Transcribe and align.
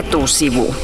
Etusivu. 0.00 0.74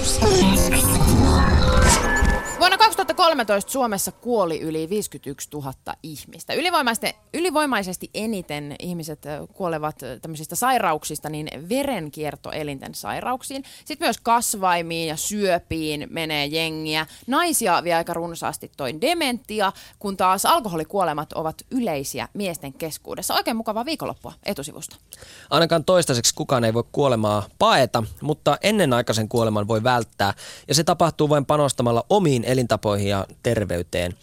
Vuonna 3.27 3.45
2013 3.45 3.73
Suomessa 3.73 4.13
kuoli 4.13 4.61
yli 4.61 4.91
51 4.91 5.49
000 5.53 5.73
ihmistä. 6.03 6.53
Ylivoimaisesti, 6.55 7.17
ylivoimaisesti 7.35 8.11
eniten 8.15 8.77
ihmiset 8.79 9.23
kuolevat 9.53 9.97
tämmöisistä 10.23 10.57
sairauksista, 10.57 11.29
niin 11.29 11.49
verenkiertoelinten 11.69 12.95
sairauksiin. 12.95 13.65
Sitten 13.85 14.07
myös 14.07 14.19
kasvaimiin 14.23 15.09
ja 15.09 15.17
syöpiin 15.17 16.07
menee 16.11 16.47
jengiä. 16.47 17.07
Naisia 17.27 17.85
vie 17.85 17.95
aika 17.95 18.15
runsaasti 18.15 18.71
toi 18.77 19.01
dementia, 19.01 19.73
kun 19.99 20.17
taas 20.17 20.47
alkoholikuolemat 20.47 21.33
ovat 21.33 21.57
yleisiä 21.71 22.29
miesten 22.35 22.73
keskuudessa. 22.73 23.35
Oikein 23.35 23.57
mukavaa 23.57 23.85
viikonloppua 23.85 24.33
etusivusta. 24.45 24.97
Ainakaan 25.51 25.85
toistaiseksi 25.85 26.35
kukaan 26.35 26.65
ei 26.65 26.75
voi 26.75 26.85
kuolemaa 26.93 27.47
paeta, 27.59 28.03
mutta 28.23 28.59
ennenaikaisen 28.63 29.29
kuoleman 29.29 29.69
voi 29.69 29.83
välttää. 29.83 30.35
Ja 30.69 30.75
se 30.75 30.85
tapahtuu 30.85 31.29
vain 31.29 31.47
panostamalla 31.47 32.05
omiin 32.11 32.45
elintapoihin 32.45 33.16
terveyteen. 33.43 34.15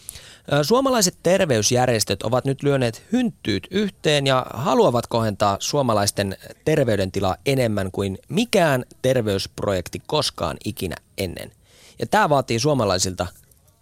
Suomalaiset 0.62 1.16
terveysjärjestöt 1.22 2.22
ovat 2.22 2.44
nyt 2.44 2.62
lyöneet 2.62 3.02
hynttyyt 3.12 3.66
yhteen 3.70 4.26
ja 4.26 4.46
haluavat 4.54 5.06
kohentaa 5.06 5.56
suomalaisten 5.60 6.36
terveydentilaa 6.64 7.36
enemmän 7.46 7.90
kuin 7.90 8.18
mikään 8.28 8.84
terveysprojekti 9.02 10.02
koskaan 10.06 10.56
ikinä 10.64 10.96
ennen. 11.18 11.52
Ja 11.98 12.06
tämä 12.06 12.28
vaatii 12.28 12.58
suomalaisilta 12.58 13.26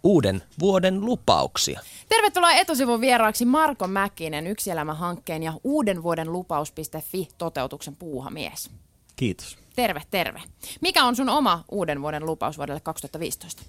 uuden 0.03 0.43
vuoden 0.59 1.01
lupauksia. 1.05 1.79
Tervetuloa 2.09 2.51
etusivun 2.51 3.01
vieraaksi 3.01 3.45
Marko 3.45 3.87
Mäkinen, 3.87 4.47
Yksi 4.47 4.71
elämä-hankkeen 4.71 5.43
ja 5.43 5.53
uuden 5.63 6.03
vuoden 6.03 6.31
lupaus.fi 6.31 7.27
toteutuksen 7.37 7.95
puuhamies. 7.95 8.69
Kiitos. 9.15 9.57
Terve, 9.75 10.01
terve. 10.11 10.41
Mikä 10.81 11.05
on 11.05 11.15
sun 11.15 11.29
oma 11.29 11.63
uuden 11.71 12.01
vuoden 12.01 12.25
lupaus 12.25 12.57
vuodelle 12.57 12.79
2015? 12.79 13.63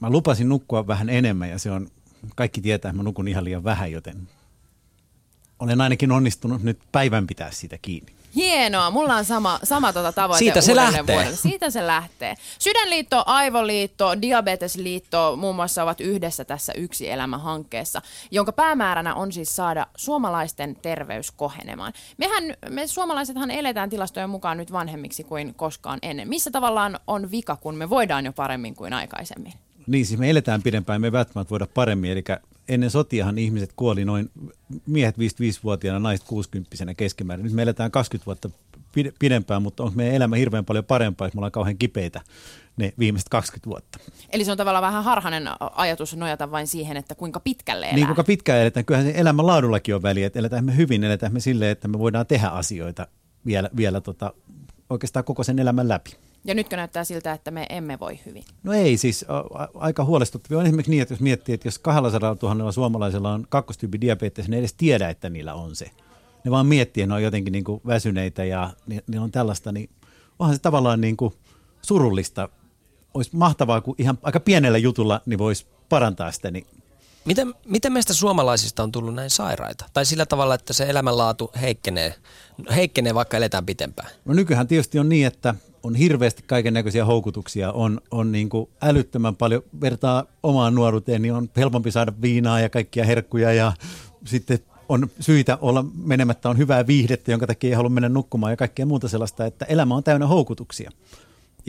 Mä 0.00 0.10
lupasin 0.10 0.48
nukkua 0.48 0.86
vähän 0.86 1.10
enemmän 1.10 1.50
ja 1.50 1.58
se 1.58 1.70
on, 1.70 1.88
kaikki 2.34 2.60
tietää, 2.60 2.88
että 2.88 2.96
mä 2.96 3.02
nukun 3.02 3.28
ihan 3.28 3.44
liian 3.44 3.64
vähän, 3.64 3.92
joten 3.92 4.28
olen 5.58 5.80
ainakin 5.80 6.12
onnistunut 6.12 6.62
nyt 6.62 6.78
päivän 6.92 7.26
pitää 7.26 7.50
siitä 7.50 7.78
kiinni. 7.82 8.17
Hienoa, 8.34 8.90
mulla 8.90 9.16
on 9.16 9.24
sama, 9.24 9.58
sama 9.62 9.92
tota 9.92 10.12
tavoite 10.12 10.38
Siitä 10.38 10.60
se 10.60 10.76
lähtee. 10.76 11.16
Vuodelle. 11.16 11.36
Siitä 11.36 11.70
se 11.70 11.86
lähtee. 11.86 12.34
Sydänliitto, 12.58 13.22
Aivoliitto, 13.26 14.22
Diabetesliitto 14.22 15.36
muun 15.36 15.56
muassa 15.56 15.82
ovat 15.82 16.00
yhdessä 16.00 16.44
tässä 16.44 16.72
Yksi 16.72 17.10
elämä-hankkeessa, 17.10 18.02
jonka 18.30 18.52
päämääränä 18.52 19.14
on 19.14 19.32
siis 19.32 19.56
saada 19.56 19.86
suomalaisten 19.96 20.76
terveys 20.76 21.30
kohenemaan. 21.30 21.92
Mehän, 22.16 22.44
me 22.70 22.86
suomalaisethan 22.86 23.50
eletään 23.50 23.90
tilastojen 23.90 24.30
mukaan 24.30 24.56
nyt 24.56 24.72
vanhemmiksi 24.72 25.24
kuin 25.24 25.54
koskaan 25.54 25.98
ennen. 26.02 26.28
Missä 26.28 26.50
tavallaan 26.50 27.00
on 27.06 27.30
vika, 27.30 27.56
kun 27.56 27.74
me 27.74 27.90
voidaan 27.90 28.24
jo 28.24 28.32
paremmin 28.32 28.74
kuin 28.74 28.92
aikaisemmin? 28.92 29.52
Niin, 29.86 30.06
siis 30.06 30.20
me 30.20 30.30
eletään 30.30 30.62
pidempään, 30.62 31.00
me 31.00 31.06
ei 31.06 31.12
välttämättä 31.12 31.50
voida 31.50 31.66
paremmin. 31.74 32.10
Eli 32.10 32.24
ennen 32.68 32.90
sotiahan 32.90 33.38
ihmiset 33.38 33.72
kuoli 33.76 34.04
noin 34.04 34.30
miehet 34.86 35.18
55-vuotiaana, 35.18 35.98
naiset 35.98 36.26
60 36.26 36.94
keskimäärin. 36.96 37.44
Nyt 37.44 37.52
me 37.52 37.62
eletään 37.62 37.90
20 37.90 38.26
vuotta 38.26 38.50
pide- 38.92 39.12
pidempään, 39.18 39.62
mutta 39.62 39.82
onko 39.82 39.96
meidän 39.96 40.14
elämä 40.14 40.36
hirveän 40.36 40.64
paljon 40.64 40.84
parempaa, 40.84 41.26
jos 41.26 41.34
me 41.34 41.38
ollaan 41.38 41.52
kauhean 41.52 41.78
kipeitä 41.78 42.20
ne 42.76 42.92
viimeiset 42.98 43.28
20 43.28 43.70
vuotta. 43.70 43.98
Eli 44.30 44.44
se 44.44 44.50
on 44.50 44.56
tavallaan 44.56 44.82
vähän 44.82 45.04
harhainen 45.04 45.48
ajatus 45.60 46.16
nojata 46.16 46.50
vain 46.50 46.66
siihen, 46.66 46.96
että 46.96 47.14
kuinka 47.14 47.40
pitkälle 47.40 47.86
elää. 47.86 47.96
Niin 47.96 48.06
kuinka 48.06 48.24
pitkään 48.24 48.60
eletään, 48.60 48.84
kyllähän 48.84 49.12
se 49.12 49.18
elämän 49.20 49.46
laadullakin 49.46 49.94
on 49.94 50.02
väliä, 50.02 50.26
että 50.26 50.38
eletään 50.38 50.64
me 50.64 50.76
hyvin, 50.76 51.04
eletään 51.04 51.32
me 51.32 51.40
silleen, 51.40 51.70
että 51.70 51.88
me 51.88 51.98
voidaan 51.98 52.26
tehdä 52.26 52.48
asioita 52.48 53.06
vielä, 53.46 53.70
vielä 53.76 54.00
tota, 54.00 54.32
oikeastaan 54.90 55.24
koko 55.24 55.44
sen 55.44 55.58
elämän 55.58 55.88
läpi. 55.88 56.16
Ja 56.44 56.54
nytkö 56.54 56.76
näyttää 56.76 57.04
siltä, 57.04 57.32
että 57.32 57.50
me 57.50 57.66
emme 57.70 57.98
voi 58.00 58.20
hyvin? 58.26 58.44
No 58.62 58.72
ei, 58.72 58.96
siis 58.96 59.24
a, 59.28 59.38
a, 59.38 59.68
aika 59.74 60.04
huolestuttavia 60.04 60.58
on 60.58 60.64
esimerkiksi 60.64 60.90
niin, 60.90 61.02
että 61.02 61.14
jos 61.14 61.20
miettii, 61.20 61.54
että 61.54 61.68
jos 61.68 61.78
200 61.78 62.36
000 62.42 62.72
suomalaisella 62.72 63.32
on 63.32 63.46
kakkostyyppi 63.48 64.00
diabetes, 64.00 64.48
ne 64.48 64.56
ei 64.56 64.60
edes 64.60 64.74
tiedä, 64.74 65.08
että 65.08 65.30
niillä 65.30 65.54
on 65.54 65.76
se. 65.76 65.90
Ne 66.44 66.50
vaan 66.50 66.66
miettii, 66.66 67.02
että 67.02 67.08
ne 67.08 67.14
on 67.14 67.22
jotenkin 67.22 67.52
niin 67.52 67.64
kuin 67.64 67.80
väsyneitä 67.86 68.44
ja 68.44 68.70
ni, 68.86 69.00
niillä 69.06 69.24
on 69.24 69.32
tällaista, 69.32 69.72
niin 69.72 69.90
onhan 70.38 70.56
se 70.56 70.62
tavallaan 70.62 71.00
niin 71.00 71.16
kuin 71.16 71.34
surullista. 71.82 72.48
Olisi 73.14 73.30
mahtavaa, 73.36 73.80
kun 73.80 73.94
ihan 73.98 74.18
aika 74.22 74.40
pienellä 74.40 74.78
jutulla 74.78 75.20
niin 75.26 75.38
voisi 75.38 75.66
parantaa 75.88 76.32
sitä, 76.32 76.50
niin 76.50 76.66
Miten, 77.28 77.54
miten 77.66 77.92
meistä 77.92 78.14
suomalaisista 78.14 78.82
on 78.82 78.92
tullut 78.92 79.14
näin 79.14 79.30
sairaita? 79.30 79.84
Tai 79.92 80.06
sillä 80.06 80.26
tavalla, 80.26 80.54
että 80.54 80.72
se 80.72 80.84
elämänlaatu 80.84 81.50
heikkenee, 81.60 82.14
heikkenee 82.76 83.14
vaikka 83.14 83.36
eletään 83.36 83.66
pitempään? 83.66 84.08
No 84.24 84.34
nykyään 84.34 84.68
tietysti 84.68 84.98
on 84.98 85.08
niin, 85.08 85.26
että 85.26 85.54
on 85.88 85.94
hirveästi 85.94 86.42
kaiken 86.46 86.74
näköisiä 86.74 87.04
houkutuksia, 87.04 87.72
on, 87.72 88.00
on 88.10 88.32
niin 88.32 88.48
kuin 88.48 88.68
älyttömän 88.82 89.36
paljon, 89.36 89.62
vertaa 89.80 90.24
omaan 90.42 90.74
nuoruuteen, 90.74 91.22
niin 91.22 91.34
on 91.34 91.50
helpompi 91.56 91.90
saada 91.90 92.12
viinaa 92.22 92.60
ja 92.60 92.68
kaikkia 92.68 93.04
herkkuja 93.04 93.52
ja 93.52 93.72
sitten 94.24 94.58
on 94.88 95.08
syitä 95.20 95.58
olla 95.60 95.84
menemättä, 96.04 96.48
on 96.50 96.58
hyvää 96.58 96.86
viihdettä, 96.86 97.30
jonka 97.30 97.46
takia 97.46 97.68
ei 97.68 97.74
halua 97.74 97.90
mennä 97.90 98.08
nukkumaan 98.08 98.52
ja 98.52 98.56
kaikkea 98.56 98.86
muuta 98.86 99.08
sellaista, 99.08 99.46
että 99.46 99.64
elämä 99.64 99.94
on 99.94 100.04
täynnä 100.04 100.26
houkutuksia. 100.26 100.90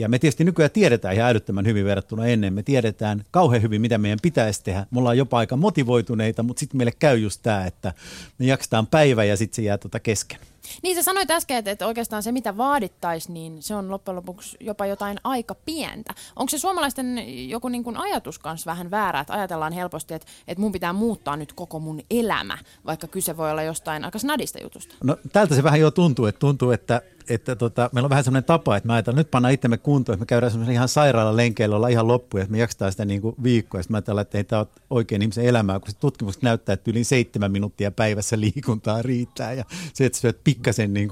Ja 0.00 0.08
me 0.08 0.18
tietysti 0.18 0.44
nykyään 0.44 0.70
tiedetään 0.70 1.14
ihan 1.14 1.30
älyttömän 1.30 1.66
hyvin 1.66 1.84
verrattuna 1.84 2.26
ennen. 2.26 2.52
Me 2.52 2.62
tiedetään 2.62 3.24
kauhean 3.30 3.62
hyvin, 3.62 3.80
mitä 3.80 3.98
meidän 3.98 4.18
pitäisi 4.22 4.64
tehdä. 4.64 4.86
Me 4.90 4.98
ollaan 4.98 5.18
jopa 5.18 5.38
aika 5.38 5.56
motivoituneita, 5.56 6.42
mutta 6.42 6.60
sitten 6.60 6.78
meille 6.78 6.92
käy 6.98 7.18
just 7.18 7.40
tämä, 7.42 7.66
että 7.66 7.92
me 8.38 8.46
jaksetaan 8.46 8.86
päivä 8.86 9.24
ja 9.24 9.36
sitten 9.36 9.56
se 9.56 9.62
jää 9.62 9.78
tuota 9.78 10.00
kesken. 10.00 10.38
Niin 10.82 10.96
sä 10.96 11.02
sanoit 11.02 11.30
äsken, 11.30 11.56
että, 11.56 11.70
että 11.70 11.86
oikeastaan 11.86 12.22
se 12.22 12.32
mitä 12.32 12.56
vaadittaisiin, 12.56 13.34
niin 13.34 13.62
se 13.62 13.74
on 13.74 13.90
loppujen 13.90 14.16
lopuksi 14.16 14.56
jopa 14.60 14.86
jotain 14.86 15.18
aika 15.24 15.54
pientä. 15.54 16.14
Onko 16.36 16.50
se 16.50 16.58
suomalaisten 16.58 17.24
joku 17.48 17.68
niin 17.68 17.84
kuin 17.84 17.96
ajatus 17.96 18.38
kanssa 18.38 18.70
vähän 18.70 18.90
väärä, 18.90 19.20
että 19.20 19.32
ajatellaan 19.32 19.72
helposti, 19.72 20.14
että, 20.14 20.28
että 20.48 20.60
mun 20.60 20.72
pitää 20.72 20.92
muuttaa 20.92 21.36
nyt 21.36 21.52
koko 21.52 21.80
mun 21.80 22.00
elämä, 22.10 22.58
vaikka 22.86 23.06
kyse 23.06 23.36
voi 23.36 23.50
olla 23.50 23.62
jostain 23.62 24.04
aika 24.04 24.18
snadista 24.18 24.62
jutusta? 24.62 24.94
No 25.04 25.16
tältä 25.32 25.54
se 25.54 25.62
vähän 25.62 25.80
jo 25.80 25.90
tuntuu, 25.90 26.26
että 26.26 26.38
tuntuu, 26.38 26.70
että, 26.70 27.02
että 27.30 27.56
tota, 27.56 27.90
meillä 27.92 28.06
on 28.06 28.10
vähän 28.10 28.24
semmoinen 28.24 28.44
tapa, 28.44 28.76
että 28.76 28.86
mä 28.86 28.92
ajatellaan, 28.92 29.18
nyt 29.18 29.30
pannaan 29.30 29.54
itsemme 29.54 29.78
kuntoon, 29.78 30.14
että 30.14 30.22
me 30.22 30.26
käydään 30.26 30.50
semmoisen 30.50 30.74
ihan 30.74 30.88
sairaala 30.88 31.36
lenkeillä, 31.36 31.76
olla 31.76 31.88
ihan 31.88 32.08
loppuja, 32.08 32.42
että 32.42 32.52
me 32.52 32.58
jaksetaan 32.58 32.92
sitä 32.92 33.04
niin 33.04 33.22
viikkoa, 33.42 33.78
ja 33.78 33.82
sitten 33.82 33.92
mä 33.92 33.96
ajatellaan, 33.96 34.22
että 34.22 34.38
ei 34.38 34.44
tämä 34.44 34.60
ole 34.60 34.68
oikein 34.90 35.22
ihmisen 35.22 35.44
elämää, 35.44 35.80
kun 35.80 35.90
se 35.90 35.96
tutkimukset 35.96 36.42
näyttää, 36.42 36.72
että 36.72 36.90
yli 36.90 37.04
seitsemän 37.04 37.52
minuuttia 37.52 37.90
päivässä 37.90 38.40
liikuntaa 38.40 39.02
riittää, 39.02 39.52
ja 39.52 39.64
se, 39.94 40.06
että 40.06 40.18
syöt 40.18 40.44
pikkasen 40.44 40.92
niin 40.92 41.08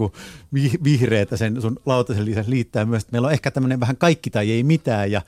vihreätä 0.85 1.37
sen 1.37 1.63
sun 1.63 1.81
lautasen 1.87 2.25
lisäksi 2.25 2.51
liittää 2.51 2.85
myös, 2.85 3.03
että 3.03 3.13
meillä 3.13 3.27
on 3.27 3.33
ehkä 3.33 3.51
tämmöinen 3.51 3.81
vähän 3.81 3.97
kaikki 3.97 4.31
tai 4.31 4.51
ei 4.51 4.63
mitään, 4.63 5.13
ja 5.13 5.23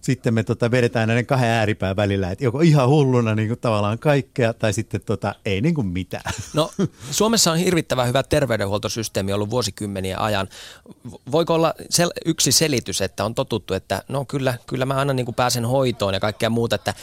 sitten 0.00 0.34
me 0.34 0.42
tota 0.42 0.70
vedetään 0.70 1.08
näiden 1.08 1.26
kahden 1.26 1.48
ääripään 1.48 1.96
välillä, 1.96 2.30
että 2.30 2.44
joko 2.44 2.60
ihan 2.60 2.88
hulluna 2.88 3.34
niin 3.34 3.48
kuin 3.48 3.60
tavallaan 3.60 3.98
kaikkea, 3.98 4.54
tai 4.54 4.72
sitten 4.72 5.00
tota, 5.00 5.34
ei 5.44 5.60
niin 5.60 5.74
kuin 5.74 5.86
mitään. 5.86 6.34
No 6.54 6.70
Suomessa 7.10 7.52
on 7.52 7.58
hirvittävän 7.58 8.08
hyvä 8.08 8.22
terveydenhuoltosysteemi 8.22 9.32
ollut 9.32 9.50
vuosikymmenien 9.50 10.18
ajan. 10.18 10.48
Voiko 11.32 11.54
olla 11.54 11.74
sel- 11.78 12.20
yksi 12.24 12.52
selitys, 12.52 13.00
että 13.00 13.24
on 13.24 13.34
totuttu, 13.34 13.74
että 13.74 14.02
no 14.08 14.24
kyllä, 14.24 14.58
kyllä 14.66 14.86
mä 14.86 14.94
aina 14.94 15.12
niin 15.12 15.26
kuin 15.26 15.34
pääsen 15.34 15.64
hoitoon 15.64 16.14
ja 16.14 16.20
kaikkea 16.20 16.50
muuta, 16.50 16.76
että 16.76 16.94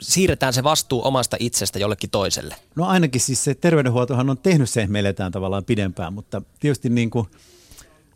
siirretään 0.00 0.52
se 0.52 0.64
vastuu 0.64 1.06
omasta 1.06 1.36
itsestä 1.40 1.78
jollekin 1.78 2.10
toiselle? 2.10 2.56
No 2.76 2.86
ainakin 2.86 3.20
siis 3.20 3.44
se 3.44 3.54
terveydenhuoltohan 3.54 4.30
on 4.30 4.38
tehnyt 4.38 4.70
sen, 4.70 4.82
että 4.82 4.92
me 4.92 5.00
eletään 5.00 5.32
tavallaan 5.32 5.64
pidempään, 5.64 6.12
mutta 6.12 6.42
tietysti 6.60 6.88
niin 6.88 7.10
kuin 7.10 7.26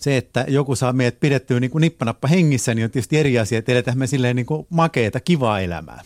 se, 0.05 0.17
että 0.17 0.45
joku 0.49 0.77
saa 0.77 0.93
meidät 0.93 1.21
pidettyä 1.21 1.61
niin 1.61 1.71
kuin 1.71 1.83
nippanappa 1.83 2.29
hengissä, 2.29 2.75
niin 2.75 2.85
on 2.85 2.91
tietysti 2.91 3.19
eri 3.19 3.39
asia, 3.39 3.59
että 3.59 3.73
eletään 3.73 3.99
me 3.99 4.07
silleen 4.07 4.37
niin 4.37 4.47
kuin 4.47 4.67
makeeta, 4.71 5.21
kivaa 5.21 5.61
elämää. 5.61 6.03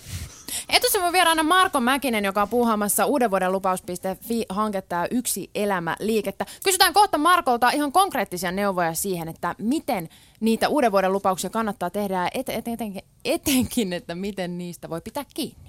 Etusivun 0.68 1.12
vieraana 1.12 1.42
Marko 1.42 1.80
Mäkinen, 1.80 2.24
joka 2.24 2.42
on 2.42 2.48
puuhaamassa 2.48 3.06
uuden 3.06 3.30
vuoden 3.30 3.52
lupaus.fi 3.52 4.44
hanketta 4.48 4.96
ja 4.96 5.08
yksi 5.10 5.50
elämä 5.54 5.96
liikettä. 6.00 6.46
Kysytään 6.64 6.92
kohta 6.92 7.18
Markolta 7.18 7.70
ihan 7.70 7.92
konkreettisia 7.92 8.52
neuvoja 8.52 8.94
siihen, 8.94 9.28
että 9.28 9.54
miten 9.58 10.08
niitä 10.40 10.68
uuden 10.68 10.92
vuoden 10.92 11.12
lupauksia 11.12 11.50
kannattaa 11.50 11.90
tehdä 11.90 12.14
ja 12.14 12.28
et, 12.34 12.48
et, 12.48 12.68
etenkin, 12.68 13.02
etenkin, 13.24 13.92
että 13.92 14.14
miten 14.14 14.58
niistä 14.58 14.90
voi 14.90 15.00
pitää 15.00 15.24
kiinni. 15.34 15.68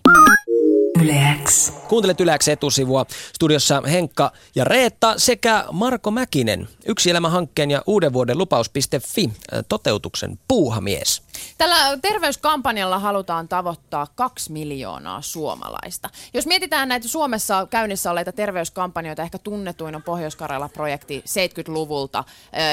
Yleäks. 1.01 1.73
Kuuntelet 1.87 2.21
Yleäks 2.21 2.47
etusivua. 2.47 3.05
Studiossa 3.35 3.81
Henkka 3.81 4.31
ja 4.55 4.63
Reetta 4.63 5.13
sekä 5.17 5.65
Marko 5.71 6.11
Mäkinen, 6.11 6.67
Yksi 6.85 7.09
elämä-hankkeen 7.09 7.71
ja 7.71 7.81
uuden 7.87 8.13
vuoden 8.13 8.37
lupaus.fi 8.37 9.29
toteutuksen 9.69 10.39
puuhamies. 10.47 11.21
Tällä 11.57 11.97
terveyskampanjalla 12.01 12.99
halutaan 12.99 13.47
tavoittaa 13.47 14.07
kaksi 14.15 14.51
miljoonaa 14.51 15.21
suomalaista. 15.21 16.09
Jos 16.33 16.47
mietitään 16.47 16.89
näitä 16.89 17.07
Suomessa 17.07 17.67
käynnissä 17.69 18.11
olleita 18.11 18.31
terveyskampanjoita, 18.31 19.21
ehkä 19.23 19.37
tunnetuin 19.37 19.95
on 19.95 20.03
Pohjois-Karjala-projekti 20.03 21.23
70-luvulta. 21.27 22.23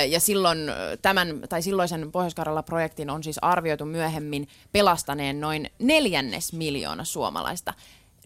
Ja 0.09 0.21
silloin 0.21 0.59
tämän, 1.03 1.41
tai 1.49 1.63
silloisen 1.63 2.13
Pohjois-Karjala-projektin 2.13 3.11
on 3.11 3.25
siis 3.25 3.39
arvioitu 3.43 3.85
myöhemmin 3.85 4.49
pelastaneen 4.73 5.41
noin 5.41 5.71
neljännes 5.79 6.53
miljoona 6.53 7.05
suomalaista. 7.05 7.75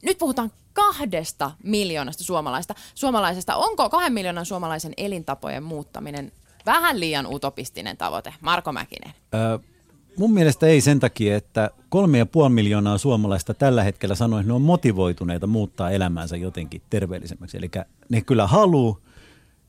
Nyt 0.03 0.19
puhutaan 0.19 0.53
kahdesta 0.73 1.51
miljoonasta 1.63 2.25
suomalaista. 2.25 2.75
suomalaisesta. 2.95 3.57
Onko 3.57 3.91
kahden 3.91 4.13
miljoonan 4.13 4.47
suomalaisen 4.47 4.93
elintapojen 4.97 5.63
muuttaminen 5.63 6.33
vähän 6.67 7.01
liian 7.01 7.27
utopistinen 7.27 7.97
tavoite? 7.97 8.35
Marko 8.41 8.73
Mäkinen. 8.73 9.13
Ö, 9.35 9.59
mun 10.17 10.33
mielestä 10.33 10.67
ei 10.67 10.81
sen 10.81 11.01
takia, 11.01 11.37
että 11.37 11.71
kolme 11.89 12.19
ja 12.19 12.27
puoli 12.27 12.51
miljoonaa 12.51 12.99
suomalaista 12.99 13.55
tällä 13.55 13.83
hetkellä 13.83 14.15
sanoo, 14.15 14.39
että 14.39 14.49
ne 14.49 14.55
on 14.55 14.63
motivoituneita 14.63 15.47
muuttaa 15.47 15.91
elämäänsä 15.91 16.37
jotenkin 16.37 16.83
terveellisemmäksi. 16.91 17.57
Eli 17.57 17.71
ne 18.09 18.21
kyllä 18.21 18.47
haluaa 18.47 18.97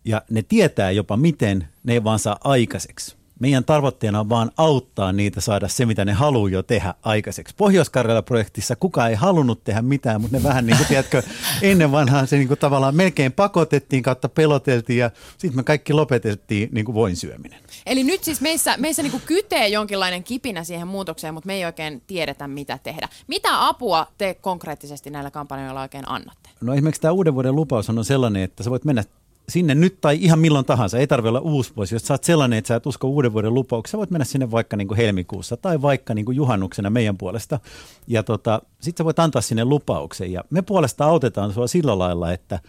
ja 0.06 0.22
ne 0.30 0.42
tietää 0.42 0.92
jopa 0.92 1.18
miten, 1.18 1.68
ne 1.84 1.94
ei 1.94 2.04
vaan 2.04 2.20
saa 2.20 2.38
aikaiseksi 2.44 3.21
meidän 3.42 3.66
tavoitteena 3.66 4.20
on 4.20 4.30
vaan 4.30 4.52
auttaa 4.58 5.12
niitä 5.12 5.42
saada 5.42 5.68
se, 5.68 5.86
mitä 5.86 6.06
ne 6.06 6.14
haluaa 6.14 6.50
jo 6.50 6.64
tehdä 6.64 6.94
aikaiseksi. 7.04 7.56
pohjois 7.58 7.92
projektissa 8.26 8.76
kukaan 8.76 9.10
ei 9.10 9.16
halunnut 9.16 9.64
tehdä 9.64 9.82
mitään, 9.82 10.22
mutta 10.22 10.38
ne 10.38 10.44
vähän 10.44 10.66
niin 10.66 10.78
kuin, 10.78 10.88
tiedätkö, 10.88 11.24
ennen 11.62 11.92
vanhaa 11.92 12.26
se 12.26 12.38
niin 12.38 12.48
kuin 12.48 12.60
tavallaan 12.60 12.96
melkein 12.96 13.32
pakotettiin 13.32 14.04
kautta 14.04 14.30
peloteltiin 14.30 15.00
ja 15.00 15.12
sitten 15.38 15.56
me 15.56 15.64
kaikki 15.64 15.94
lopetettiin 15.94 16.70
niin 16.72 16.86
kuin 16.86 16.96
voin 16.96 17.16
syöminen. 17.16 17.60
Eli 17.86 18.04
nyt 18.04 18.24
siis 18.24 18.42
meissä, 18.42 18.78
meissä 18.78 19.04
niin 19.04 19.12
kuin 19.12 19.24
kytee 19.26 19.68
jonkinlainen 19.68 20.24
kipinä 20.24 20.64
siihen 20.64 20.88
muutokseen, 20.88 21.34
mutta 21.34 21.48
me 21.48 21.54
ei 21.54 21.66
oikein 21.66 22.02
tiedetä, 22.08 22.48
mitä 22.48 22.80
tehdä. 22.84 23.10
Mitä 23.28 23.68
apua 23.68 24.08
te 24.18 24.34
konkreettisesti 24.34 25.10
näillä 25.10 25.32
kampanjoilla 25.32 25.82
oikein 25.82 26.10
annatte? 26.10 26.50
No 26.62 26.74
esimerkiksi 26.74 27.02
tämä 27.02 27.12
uuden 27.12 27.34
vuoden 27.34 27.56
lupaus 27.56 27.90
on 27.90 28.06
sellainen, 28.06 28.44
että 28.44 28.64
sä 28.64 28.70
voit 28.70 28.86
mennä 28.86 29.04
sinne 29.52 29.76
nyt 29.76 30.02
tai 30.02 30.18
ihan 30.22 30.40
milloin 30.40 30.66
tahansa, 30.66 30.98
ei 30.98 31.08
tarvitse 31.08 31.30
olla 31.30 31.40
uusi 31.40 31.74
vuosi. 31.76 31.96
Jos 31.96 32.08
sä 32.08 32.14
oot 32.14 32.24
sellainen, 32.24 32.60
että 32.60 32.68
sä 32.68 32.76
et 32.76 32.86
usko 32.86 33.08
uuden 33.08 33.34
vuoden 33.34 33.54
lupauksia, 33.54 33.98
voit 33.98 34.12
mennä 34.12 34.26
sinne 34.26 34.52
vaikka 34.52 34.78
niin 34.78 34.88
kuin 34.88 34.98
helmikuussa 34.98 35.58
tai 35.58 35.82
vaikka 35.82 36.14
niin 36.14 36.26
kuin 36.26 36.36
juhannuksena 36.36 36.90
meidän 36.90 37.18
puolesta. 37.18 37.60
Ja 38.08 38.24
tota, 38.24 38.62
sit 38.82 38.98
sä 38.98 39.06
voit 39.06 39.20
antaa 39.20 39.42
sinne 39.42 39.66
lupauksen 39.66 40.32
ja 40.32 40.44
me 40.50 40.62
puolesta 40.62 41.06
autetaan 41.06 41.54
sua 41.54 41.68
sillä 41.68 42.00
lailla, 42.00 42.32
että 42.32 42.60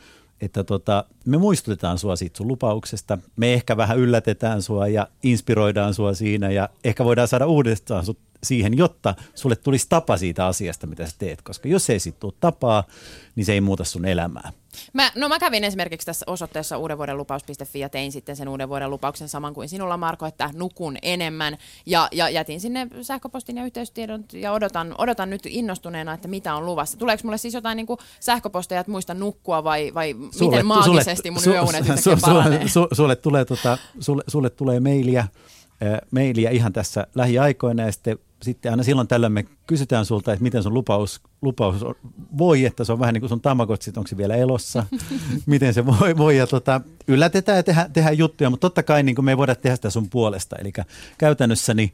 että 0.40 0.64
tota, 0.64 1.05
me 1.26 1.38
muistutetaan 1.38 1.99
sua 1.99 2.17
siitä 2.17 2.37
sun 2.37 2.49
lupauksesta, 2.49 3.19
me 3.37 3.55
ehkä 3.55 3.76
vähän 3.76 3.99
yllätetään 3.99 4.62
sua 4.62 4.88
ja 4.88 5.08
inspiroidaan 5.23 5.94
sua 5.94 6.14
siinä 6.14 6.50
ja 6.50 6.69
ehkä 6.84 7.05
voidaan 7.05 7.29
saada 7.29 7.46
uudestaan 7.46 8.05
sut 8.05 8.19
siihen, 8.43 8.79
jotta 8.79 9.15
sulle 9.35 9.56
tulisi 9.56 9.87
tapa 9.89 10.17
siitä 10.17 10.47
asiasta, 10.47 10.87
mitä 10.87 11.06
sä 11.06 11.17
teet, 11.19 11.43
koska 11.43 11.69
jos 11.69 11.91
ei 11.91 12.00
sit 12.00 12.21
tule 12.21 12.33
tapaa, 12.41 12.85
niin 13.37 13.47
se 13.47 13.53
ei 13.53 13.61
muuta 13.61 13.85
sun 13.85 14.05
elämää. 14.05 14.53
Mä, 14.93 15.12
no 15.15 15.29
mä 15.29 15.39
kävin 15.39 15.65
esimerkiksi 15.65 16.06
tässä 16.06 16.25
osoitteessa 16.29 16.79
uudenvuodenlupaus.fi 16.79 17.81
ja 17.81 17.89
tein 17.89 18.12
sitten 18.12 18.37
sen 18.37 18.49
uuden 18.49 18.69
vuoden 18.69 18.91
lupauksen 18.91 19.29
saman 19.29 19.55
kuin 19.55 19.69
sinulla 19.69 19.97
Marko, 19.97 20.27
että 20.27 20.50
nukun 20.55 20.97
enemmän 21.03 21.56
ja, 21.87 22.09
ja 22.12 22.29
jätin 22.29 22.61
sinne 22.61 22.87
sähköpostin 23.03 23.56
ja 23.56 23.65
yhteystiedot 23.65 24.33
ja 24.33 24.53
odotan, 24.53 24.94
odotan 24.99 25.31
nyt 25.31 25.43
innostuneena, 25.47 26.12
että 26.12 26.29
mitä 26.29 26.55
on 26.55 26.67
luvassa. 26.67 26.99
Tuleeko 26.99 27.21
mulle 27.25 27.39
siis 27.39 27.55
jotain 27.55 27.77
niin 27.77 27.87
sähköposteja, 28.21 28.81
että 28.81 28.93
muista 28.93 29.15
nukkua 29.15 29.65
vai, 29.65 29.94
vai 29.94 30.15
sulle, 30.31 30.50
miten 30.50 30.67
maagisesti 30.67 31.31
mun 31.31 31.43
sulle, 31.43 31.56
yöunet 31.56 31.85
su, 31.87 32.11
su, 32.11 32.17
sulle, 32.25 32.69
su, 32.69 32.87
sulle, 32.93 33.17
tulee, 33.17 33.44
tota, 33.44 33.79
sulle, 34.00 34.23
sulle 34.27 34.50
tulee 34.50 34.81
mailia, 34.81 35.21
äh, 35.21 35.99
mailia 36.11 36.50
ihan 36.50 36.73
tässä 36.73 37.06
lähiaikoina 37.15 37.83
ja 37.83 37.93
sitten 37.93 38.19
sitten 38.43 38.73
aina 38.73 38.83
silloin 38.83 39.09
tällöin 39.09 39.33
me 39.33 39.44
kysytään 39.67 40.06
sulta, 40.06 40.33
että 40.33 40.43
miten 40.43 40.62
sun 40.62 40.75
lupaus, 40.75 41.21
lupaus 41.43 41.77
voi, 42.39 42.65
että 42.65 42.85
se 42.85 42.93
on 42.93 42.99
vähän 42.99 43.15
niin 43.15 43.21
kuin 43.21 43.29
sun 43.29 43.41
tamagotsit, 43.41 43.97
onko 43.97 44.09
se 44.09 44.17
vielä 44.17 44.37
elossa, 44.37 44.87
miten 45.47 45.75
se 45.75 45.87
voi, 45.87 46.17
voi 46.17 46.37
ja 46.37 46.47
tota, 46.47 46.81
yllätetään 47.09 47.56
ja 47.56 47.62
tehdään, 47.62 47.93
tehdään 47.93 48.19
juttuja, 48.19 48.50
mutta 48.50 48.65
totta 48.65 48.83
kai 48.83 49.03
niin 49.03 49.15
kuin 49.15 49.25
me 49.25 49.33
ei 49.33 49.37
voida 49.37 49.55
tehdä 49.55 49.77
sitä 49.77 49.91
sun 49.91 50.11
puolesta, 50.11 50.56
eli 50.56 50.73
käytännössä 51.19 51.75
niin 51.75 51.93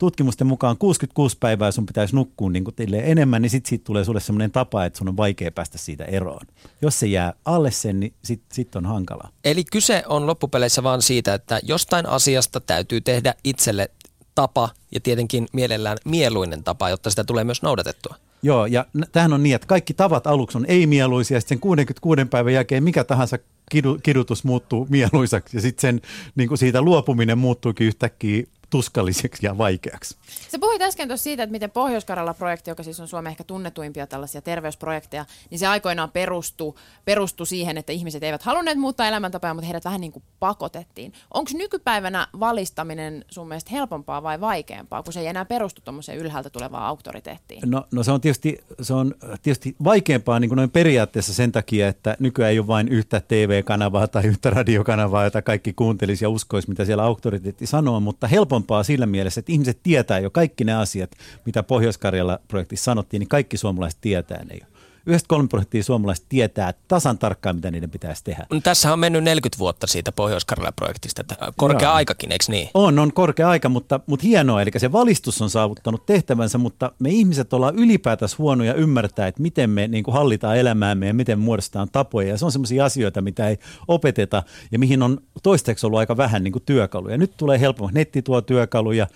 tutkimusten 0.00 0.46
mukaan 0.46 0.78
66 0.78 1.36
päivää 1.40 1.70
sun 1.70 1.86
pitäisi 1.86 2.14
nukkua 2.14 2.50
niin 2.50 2.64
kuin 2.64 2.74
enemmän, 2.94 3.42
niin 3.42 3.50
sitten 3.50 3.68
siitä 3.68 3.84
tulee 3.84 4.04
sulle 4.04 4.20
sellainen 4.20 4.50
tapa, 4.50 4.84
että 4.84 4.98
sun 4.98 5.08
on 5.08 5.16
vaikea 5.16 5.50
päästä 5.50 5.78
siitä 5.78 6.04
eroon. 6.04 6.46
Jos 6.82 7.00
se 7.00 7.06
jää 7.06 7.32
alle 7.44 7.70
sen, 7.70 8.00
niin 8.00 8.14
sitten 8.24 8.54
sit 8.54 8.76
on 8.76 8.86
hankala. 8.86 9.28
Eli 9.44 9.64
kyse 9.64 10.02
on 10.06 10.26
loppupeleissä 10.26 10.82
vaan 10.82 11.02
siitä, 11.02 11.34
että 11.34 11.60
jostain 11.62 12.06
asiasta 12.06 12.60
täytyy 12.60 13.00
tehdä 13.00 13.34
itselle 13.44 13.90
tapa 14.40 14.68
ja 14.94 15.00
tietenkin 15.00 15.48
mielellään 15.52 15.98
mieluinen 16.04 16.64
tapa, 16.64 16.90
jotta 16.90 17.10
sitä 17.10 17.24
tulee 17.24 17.44
myös 17.44 17.62
noudatettua. 17.62 18.14
Joo, 18.42 18.66
ja 18.66 18.86
tähän 19.12 19.32
on 19.32 19.42
niin, 19.42 19.54
että 19.54 19.66
kaikki 19.66 19.94
tavat 19.94 20.26
aluksi 20.26 20.58
on 20.58 20.64
ei-mieluisia, 20.68 21.36
ja 21.36 21.40
sen 21.40 21.60
66 21.60 22.24
päivän 22.24 22.52
jälkeen 22.52 22.84
mikä 22.84 23.04
tahansa 23.04 23.38
kidu, 23.70 23.98
kidutus 24.02 24.44
muuttuu 24.44 24.86
mieluisaksi, 24.90 25.56
ja 25.56 25.60
sitten 25.60 26.00
niin 26.34 26.58
siitä 26.58 26.82
luopuminen 26.82 27.38
muuttuukin 27.38 27.86
yhtäkkiä 27.86 28.44
tuskalliseksi 28.70 29.46
ja 29.46 29.58
vaikeaksi. 29.58 30.16
Sä 30.48 30.58
puhuit 30.58 30.82
äsken 30.82 31.08
tuossa 31.08 31.24
siitä, 31.24 31.42
että 31.42 31.52
miten 31.52 31.70
pohjois 31.70 32.06
projekti 32.38 32.70
joka 32.70 32.82
siis 32.82 33.00
on 33.00 33.08
Suomen 33.08 33.30
ehkä 33.30 33.44
tunnetuimpia 33.44 34.06
tällaisia 34.06 34.42
terveysprojekteja, 34.42 35.24
niin 35.50 35.58
se 35.58 35.66
aikoinaan 35.66 36.10
perustui, 36.10 36.74
perustui 37.04 37.46
siihen, 37.46 37.78
että 37.78 37.92
ihmiset 37.92 38.22
eivät 38.22 38.42
halunneet 38.42 38.78
muuttaa 38.78 39.08
elämäntapaa, 39.08 39.54
mutta 39.54 39.66
heidät 39.66 39.84
vähän 39.84 40.00
niin 40.00 40.12
kuin 40.12 40.22
pakotettiin. 40.40 41.12
Onko 41.34 41.50
nykypäivänä 41.54 42.26
valistaminen 42.40 43.24
sun 43.30 43.48
mielestä 43.48 43.70
helpompaa 43.70 44.22
vai 44.22 44.40
vaikeampaa, 44.40 45.02
kun 45.02 45.12
se 45.12 45.20
ei 45.20 45.26
enää 45.26 45.44
perustu 45.44 45.80
tuommoiseen 45.84 46.18
ylhäältä 46.18 46.50
tulevaan 46.50 46.84
auktoriteettiin? 46.84 47.62
No, 47.66 47.86
no 47.92 48.02
se 48.02 48.12
on 48.12 48.20
tietysti, 48.20 48.58
se 48.82 48.94
on 48.94 49.14
tietysti 49.42 49.76
vaikeampaa 49.84 50.40
niin 50.40 50.48
kuin 50.48 50.56
noin 50.56 50.70
periaatteessa 50.70 51.34
sen 51.34 51.52
takia, 51.52 51.88
että 51.88 52.16
nykyään 52.18 52.52
ei 52.52 52.58
ole 52.58 52.66
vain 52.66 52.88
yhtä 52.88 53.20
TV-kanavaa 53.20 54.08
tai 54.08 54.26
yhtä 54.26 54.50
radiokanavaa, 54.50 55.24
jota 55.24 55.42
kaikki 55.42 55.72
kuuntelisi 55.72 56.24
ja 56.24 56.28
uskoisi, 56.28 56.68
mitä 56.68 56.84
siellä 56.84 57.02
auktoriteetti 57.04 57.66
sanoo, 57.66 58.00
mutta 58.00 58.26
helpompi 58.26 58.59
helpompaa 58.60 58.82
sillä 58.82 59.06
mielessä, 59.06 59.38
että 59.38 59.52
ihmiset 59.52 59.82
tietää 59.82 60.18
jo 60.18 60.30
kaikki 60.30 60.64
ne 60.64 60.74
asiat, 60.74 61.10
mitä 61.46 61.62
Pohjois-Karjala-projektissa 61.62 62.84
sanottiin, 62.84 63.20
niin 63.20 63.28
kaikki 63.28 63.56
suomalaiset 63.56 64.00
tietää 64.00 64.44
ne 64.44 64.54
jo. 64.60 64.66
93 65.06 65.48
prosenttia 65.48 65.82
suomalaiset 65.82 66.26
tietää 66.28 66.74
tasan 66.88 67.18
tarkkaan, 67.18 67.56
mitä 67.56 67.70
niiden 67.70 67.90
pitäisi 67.90 68.24
tehdä. 68.24 68.46
No, 68.50 68.60
tässä 68.60 68.92
on 68.92 68.98
mennyt 68.98 69.24
40 69.24 69.58
vuotta 69.58 69.86
siitä 69.86 70.12
pohjois 70.12 70.46
projektista 70.76 71.22
korkea 71.56 71.88
Joo. 71.88 71.94
aikakin, 71.94 72.32
eikö 72.32 72.44
niin? 72.48 72.68
On, 72.74 72.98
on 72.98 73.12
korkea 73.12 73.48
aika, 73.48 73.68
mutta, 73.68 74.00
mutta 74.06 74.26
hienoa. 74.26 74.62
Eli 74.62 74.70
se 74.76 74.92
valistus 74.92 75.42
on 75.42 75.50
saavuttanut 75.50 76.06
tehtävänsä, 76.06 76.58
mutta 76.58 76.92
me 76.98 77.10
ihmiset 77.10 77.52
ollaan 77.52 77.76
ylipäätänsä 77.76 78.36
huonoja 78.38 78.74
ymmärtää, 78.74 79.26
että 79.26 79.42
miten 79.42 79.70
me 79.70 79.88
niin 79.88 80.04
kuin 80.04 80.14
hallitaan 80.14 80.56
elämäämme 80.56 81.06
ja 81.06 81.14
miten 81.14 81.38
muodostetaan 81.38 81.88
tapoja. 81.92 82.28
Ja 82.28 82.38
se 82.38 82.44
on 82.44 82.52
sellaisia 82.52 82.84
asioita, 82.84 83.20
mitä 83.20 83.48
ei 83.48 83.58
opeteta 83.88 84.42
ja 84.72 84.78
mihin 84.78 85.02
on 85.02 85.20
toistaiseksi 85.42 85.86
ollut 85.86 85.98
aika 85.98 86.16
vähän 86.16 86.44
niin 86.44 86.52
kuin 86.52 86.62
työkaluja. 86.66 87.18
Nyt 87.18 87.36
tulee 87.36 87.60
helpommin. 87.60 87.94
Netti 87.94 88.22
tuo 88.22 88.40
työkaluja 88.40 89.06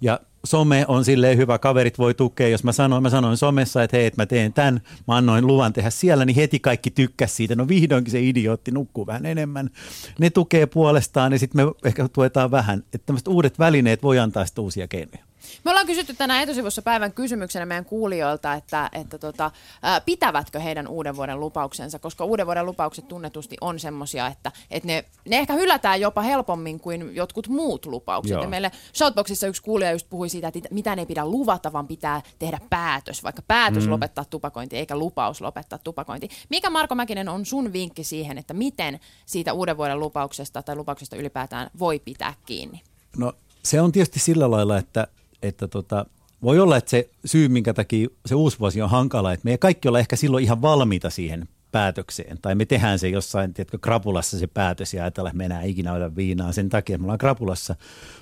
ja 0.00 0.20
some 0.46 0.84
on 0.88 1.04
silleen 1.04 1.38
hyvä, 1.38 1.58
kaverit 1.58 1.98
voi 1.98 2.14
tukea. 2.14 2.48
Jos 2.48 2.64
mä 2.64 2.72
sanoin, 2.72 3.02
mä 3.02 3.10
sanoin 3.10 3.36
somessa, 3.36 3.82
että 3.82 3.96
hei, 3.96 4.06
että 4.06 4.22
mä 4.22 4.26
teen 4.26 4.52
tämän, 4.52 4.80
mä 5.08 5.16
annoin 5.16 5.46
luvan 5.46 5.72
tehdä 5.72 5.90
siellä, 5.90 6.24
niin 6.24 6.36
heti 6.36 6.60
kaikki 6.60 6.90
tykkäs 6.90 7.36
siitä. 7.36 7.54
No 7.54 7.68
vihdoinkin 7.68 8.12
se 8.12 8.20
idiootti 8.20 8.70
nukkuu 8.70 9.06
vähän 9.06 9.26
enemmän. 9.26 9.70
Ne 10.18 10.30
tukee 10.30 10.66
puolestaan 10.66 11.32
ja 11.32 11.38
sitten 11.38 11.66
me 11.66 11.72
ehkä 11.84 12.08
tuetaan 12.08 12.50
vähän. 12.50 12.78
Että 12.78 13.06
tämmöiset 13.06 13.28
uudet 13.28 13.58
välineet 13.58 14.02
voi 14.02 14.18
antaa 14.18 14.46
sitten 14.46 14.64
uusia 14.64 14.88
keinoja. 14.88 15.25
Me 15.64 15.70
ollaan 15.70 15.86
kysytty 15.86 16.14
tänään 16.14 16.42
etusivussa 16.42 16.82
päivän 16.82 17.12
kysymyksenä 17.12 17.66
meidän 17.66 17.84
kuulijoilta, 17.84 18.54
että, 18.54 18.90
että 18.92 19.18
tota, 19.18 19.50
ää, 19.82 20.00
pitävätkö 20.00 20.60
heidän 20.60 20.88
uuden 20.88 21.16
vuoden 21.16 21.40
lupauksensa, 21.40 21.98
koska 21.98 22.24
uuden 22.24 22.46
vuoden 22.46 22.66
lupaukset 22.66 23.08
tunnetusti 23.08 23.56
on 23.60 23.80
semmoisia, 23.80 24.26
että, 24.26 24.52
että 24.70 24.86
ne, 24.86 25.04
ne 25.28 25.38
ehkä 25.38 25.52
hylätään 25.52 26.00
jopa 26.00 26.22
helpommin 26.22 26.80
kuin 26.80 27.14
jotkut 27.14 27.48
muut 27.48 27.86
lupaukset. 27.86 28.32
Joo. 28.32 28.42
Ja 28.42 28.48
meille 28.48 28.70
Shoutboxissa 28.94 29.46
yksi 29.46 29.62
kuulija 29.62 29.92
just 29.92 30.06
puhui 30.10 30.28
siitä, 30.28 30.48
että 30.48 30.60
mitä 30.70 30.96
ne 30.96 31.02
ei 31.02 31.06
pidä 31.06 31.26
luvata, 31.26 31.72
vaan 31.72 31.86
pitää 31.86 32.22
tehdä 32.38 32.58
päätös, 32.70 33.24
vaikka 33.24 33.42
päätös 33.42 33.84
mm. 33.86 33.90
lopettaa 33.90 34.24
tupakointi 34.24 34.76
eikä 34.76 34.96
lupaus 34.96 35.40
lopettaa 35.40 35.78
tupakointi. 35.78 36.28
Mikä 36.48 36.70
Marko 36.70 36.94
Mäkinen 36.94 37.28
on 37.28 37.46
sun 37.46 37.72
vinkki 37.72 38.04
siihen, 38.04 38.38
että 38.38 38.54
miten 38.54 39.00
siitä 39.26 39.52
uuden 39.52 39.76
vuoden 39.76 40.00
lupauksesta 40.00 40.62
tai 40.62 40.76
lupauksesta 40.76 41.16
ylipäätään 41.16 41.70
voi 41.78 41.98
pitää 41.98 42.34
kiinni? 42.46 42.82
No 43.16 43.32
se 43.62 43.80
on 43.80 43.92
tietysti 43.92 44.18
sillä 44.18 44.50
lailla, 44.50 44.78
että 44.78 45.06
että 45.46 45.68
tota, 45.68 46.06
voi 46.42 46.58
olla, 46.60 46.76
että 46.76 46.90
se 46.90 47.10
syy, 47.24 47.48
minkä 47.48 47.74
takia 47.74 48.08
se 48.26 48.34
uusi 48.34 48.58
vuosi 48.58 48.82
on 48.82 48.90
hankala, 48.90 49.32
että 49.32 49.44
me 49.44 49.58
kaikki 49.58 49.88
olla 49.88 49.98
ehkä 49.98 50.16
silloin 50.16 50.44
ihan 50.44 50.62
valmiita 50.62 51.10
siihen 51.10 51.48
päätökseen. 51.72 52.38
Tai 52.42 52.54
me 52.54 52.64
tehdään 52.64 52.98
se 52.98 53.08
jossain, 53.08 53.54
tiedätkö, 53.54 53.78
krapulassa 53.78 54.38
se 54.38 54.46
päätös 54.46 54.94
ja 54.94 55.02
ajatellaan, 55.02 55.30
että 55.30 55.38
me 55.38 55.44
enää 55.44 55.62
ikinä 55.62 55.92
oida 55.92 56.16
viinaa 56.16 56.52
sen 56.52 56.68
takia, 56.68 56.94
että 56.94 57.00
me 57.02 57.04
ollaan 57.04 57.18
krapulassa. 57.18 57.76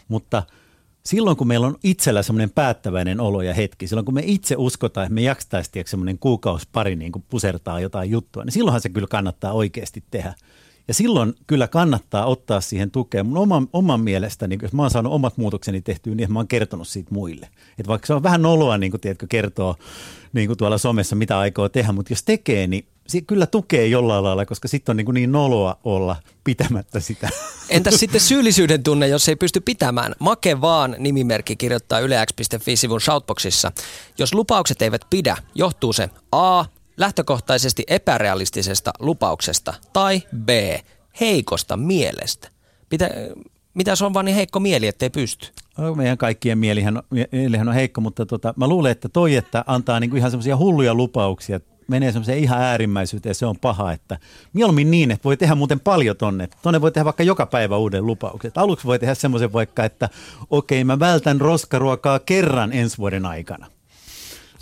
Mutta 0.08 0.42
silloin, 1.06 1.36
kun 1.36 1.46
meillä 1.46 1.66
on 1.66 1.78
itsellä 1.82 2.22
semmoinen 2.22 2.50
päättäväinen 2.50 3.20
olo 3.20 3.42
ja 3.42 3.54
hetki, 3.54 3.86
silloin 3.86 4.04
kun 4.04 4.14
me 4.14 4.22
itse 4.24 4.54
uskotaan, 4.58 5.04
että 5.04 5.14
me 5.14 5.22
jaksaisi 5.22 5.70
semmoinen 5.86 6.18
kuukausi 6.18 6.68
pari 6.72 6.96
niin 6.96 7.12
kuin 7.12 7.24
pusertaa 7.30 7.80
jotain 7.80 8.10
juttua, 8.10 8.44
niin 8.44 8.52
silloinhan 8.52 8.80
se 8.80 8.88
kyllä 8.88 9.08
kannattaa 9.08 9.52
oikeasti 9.52 10.04
tehdä. 10.10 10.34
Ja 10.88 10.94
silloin 10.94 11.34
kyllä 11.46 11.68
kannattaa 11.68 12.26
ottaa 12.26 12.60
siihen 12.60 12.90
tukea. 12.90 13.24
Mun 13.24 13.38
oman, 13.38 13.68
oman 13.72 14.00
mielestäni, 14.00 14.58
jos 14.62 14.72
mä 14.72 14.82
oon 14.82 14.90
saanut 14.90 15.12
omat 15.12 15.36
muutokseni 15.36 15.80
tehtyä, 15.80 16.14
niin 16.14 16.32
mä 16.32 16.38
oon 16.38 16.48
kertonut 16.48 16.88
siitä 16.88 17.14
muille. 17.14 17.48
Että 17.78 17.88
vaikka 17.88 18.06
se 18.06 18.14
on 18.14 18.22
vähän 18.22 18.42
noloa, 18.42 18.78
niin 18.78 18.90
kuin 18.90 19.00
tiedätkö, 19.00 19.26
kertoo 19.28 19.76
niin 20.32 20.46
kuin 20.46 20.58
tuolla 20.58 20.78
somessa, 20.78 21.16
mitä 21.16 21.38
aikoo 21.38 21.68
tehdä, 21.68 21.92
mutta 21.92 22.12
jos 22.12 22.22
tekee, 22.22 22.66
niin 22.66 22.86
se 23.06 23.20
kyllä 23.20 23.46
tukee 23.46 23.86
jollain 23.86 24.24
lailla, 24.24 24.46
koska 24.46 24.68
sitten 24.68 24.92
on 24.92 24.96
niin, 24.96 25.04
kuin 25.04 25.14
niin 25.14 25.32
noloa 25.32 25.76
olla 25.84 26.16
pitämättä 26.44 27.00
sitä. 27.00 27.28
Entäs 27.68 27.94
sitten 28.00 28.20
syyllisyyden 28.20 28.82
tunne, 28.82 29.08
jos 29.08 29.28
ei 29.28 29.36
pysty 29.36 29.60
pitämään? 29.60 30.14
Make 30.18 30.60
vaan 30.60 30.96
nimimerkki 30.98 31.56
kirjoittaa 31.56 32.00
ylex.fi-sivun 32.00 33.00
shoutboxissa. 33.00 33.72
Jos 34.18 34.34
lupaukset 34.34 34.82
eivät 34.82 35.02
pidä, 35.10 35.36
johtuu 35.54 35.92
se 35.92 36.10
A 36.32 36.64
lähtökohtaisesti 36.96 37.84
epärealistisesta 37.86 38.90
lupauksesta 38.98 39.74
tai 39.92 40.22
B, 40.36 40.48
heikosta 41.20 41.76
mielestä. 41.76 42.48
Pitä, 42.88 43.10
mitä 43.74 43.96
se 43.96 44.04
on 44.04 44.14
vaan 44.14 44.24
niin 44.24 44.36
heikko 44.36 44.60
mieli, 44.60 44.86
ettei 44.86 45.10
pysty? 45.10 45.48
No, 45.78 45.94
meidän 45.94 46.18
kaikkien 46.18 46.58
mielihän 46.58 47.02
mielihän 47.32 47.68
on 47.68 47.74
heikko, 47.74 48.00
mutta 48.00 48.26
tota, 48.26 48.54
mä 48.56 48.68
luulen, 48.68 48.92
että 48.92 49.08
toi, 49.08 49.36
että 49.36 49.64
antaa 49.66 50.00
niinku 50.00 50.16
ihan 50.16 50.30
semmoisia 50.30 50.56
hulluja 50.56 50.94
lupauksia, 50.94 51.60
menee 51.88 52.12
semmoiseen 52.12 52.38
ihan 52.38 52.62
äärimmäisyyteen, 52.62 53.34
se 53.34 53.46
on 53.46 53.58
paha, 53.60 53.92
että 53.92 54.18
mieluummin 54.52 54.90
niin, 54.90 55.10
että 55.10 55.24
voi 55.24 55.36
tehdä 55.36 55.54
muuten 55.54 55.80
paljon 55.80 56.16
tonne. 56.16 56.48
Tonne 56.62 56.80
voi 56.80 56.92
tehdä 56.92 57.04
vaikka 57.04 57.22
joka 57.22 57.46
päivä 57.46 57.76
uuden 57.76 58.06
lupauksen. 58.06 58.52
Aluksi 58.54 58.86
voi 58.86 58.98
tehdä 58.98 59.14
semmoisen 59.14 59.52
vaikka, 59.52 59.84
että 59.84 60.08
okei, 60.50 60.84
mä 60.84 60.98
vältän 60.98 61.40
roskaruokaa 61.40 62.18
kerran 62.18 62.72
ensi 62.72 62.98
vuoden 62.98 63.26
aikana 63.26 63.66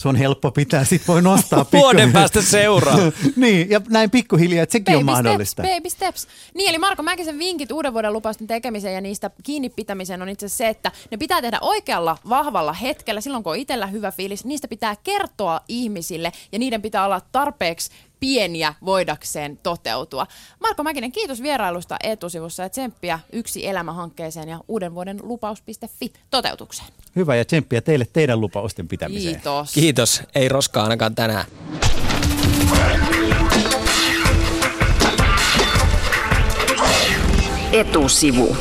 se 0.03 0.09
on 0.09 0.17
helppo 0.17 0.51
pitää, 0.51 0.85
sit 0.85 1.09
voi 1.09 1.23
nostaa 1.23 1.65
pikku... 1.65 1.77
Vuoden 1.83 2.13
päästä 2.13 2.43
seuraa. 2.43 2.99
niin, 3.37 3.71
ja 3.71 3.81
näin 3.89 4.11
pikkuhiljaa, 4.11 4.63
että 4.63 4.73
sekin 4.73 4.85
baby 4.85 4.99
on 4.99 5.05
mahdollista. 5.05 5.63
Steps, 5.63 5.77
baby 5.77 5.91
steps. 5.91 6.29
Niin, 6.55 6.71
eli 6.71 6.79
Marko 6.79 7.03
Mäkisen 7.03 7.39
vinkit 7.39 7.73
uuden 7.73 7.93
vuoden 7.93 8.13
lupausten 8.13 8.47
tekemiseen 8.47 8.95
ja 8.95 9.01
niistä 9.01 9.31
kiinni 9.43 9.69
pitämiseen 9.69 10.23
on 10.23 10.29
itse 10.29 10.47
asiassa 10.47 10.65
se, 10.65 10.69
että 10.69 10.93
ne 11.11 11.17
pitää 11.17 11.43
tehdä 11.43 11.59
oikealla, 11.61 12.19
vahvalla 12.29 12.73
hetkellä, 12.73 13.21
silloin 13.21 13.45
kun 13.45 13.53
on 13.53 13.59
itsellä 13.59 13.87
hyvä 13.87 14.13
fiilis. 14.13 14.45
Niistä 14.45 14.69
pitää 14.69 14.97
kertoa 15.05 15.61
ihmisille 15.69 16.33
ja 16.53 16.59
niiden 16.59 16.83
pitää 16.83 17.05
olla 17.05 17.21
tarpeeksi 17.33 17.91
pieniä 18.23 18.75
voidakseen 18.85 19.59
toteutua. 19.63 20.27
Marko 20.61 20.83
Mäkinen, 20.83 21.13
kiitos 21.13 21.43
vierailusta 21.43 21.97
etusivussa 22.03 22.63
ja 22.63 22.69
tsemppiä 22.69 23.19
Yksi 23.33 23.67
elämä-hankkeeseen 23.67 24.49
ja 24.49 24.61
uuden 24.69 24.95
vuoden 24.95 25.21
lupaus.fi 25.23 26.13
toteutukseen. 26.31 26.89
Hyvä 27.17 27.37
ja 27.37 27.45
tsemppiä 27.45 27.81
teille 27.81 28.07
teidän 28.13 28.41
lupausten 28.41 28.89
pitämiseen. 28.89 29.35
Kiitos. 29.35 29.73
Kiitos, 29.73 30.23
ei 30.35 30.49
roskaa 30.49 30.83
ainakaan 30.83 31.15
tänään. 31.15 31.45
Etusivu. 37.73 38.57